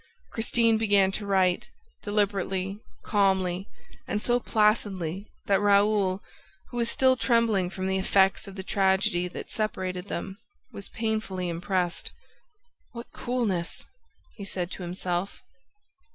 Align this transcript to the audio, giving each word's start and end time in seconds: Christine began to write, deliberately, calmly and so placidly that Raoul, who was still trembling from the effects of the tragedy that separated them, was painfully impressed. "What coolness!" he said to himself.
Christine 0.31 0.79
began 0.79 1.11
to 1.11 1.27
write, 1.27 1.69
deliberately, 2.01 2.79
calmly 3.05 3.67
and 4.07 4.23
so 4.23 4.39
placidly 4.39 5.29
that 5.45 5.61
Raoul, 5.61 6.23
who 6.71 6.77
was 6.77 6.89
still 6.89 7.15
trembling 7.15 7.69
from 7.69 7.85
the 7.85 7.99
effects 7.99 8.47
of 8.47 8.55
the 8.55 8.63
tragedy 8.63 9.27
that 9.27 9.51
separated 9.51 10.07
them, 10.07 10.39
was 10.71 10.89
painfully 10.89 11.49
impressed. 11.49 12.09
"What 12.93 13.11
coolness!" 13.13 13.85
he 14.33 14.43
said 14.43 14.71
to 14.71 14.81
himself. 14.81 15.43